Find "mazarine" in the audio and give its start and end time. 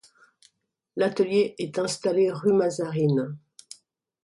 2.53-3.37